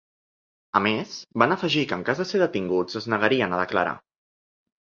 A 0.79 0.81
més, 0.85 1.11
van 1.43 1.53
afegir 1.57 1.83
que 1.91 1.99
en 1.99 2.07
cas 2.09 2.21
de 2.23 2.27
ser 2.31 2.41
detinguts 2.45 3.01
es 3.03 3.09
negarien 3.15 3.55
a 3.55 3.61
declarar. 3.63 3.99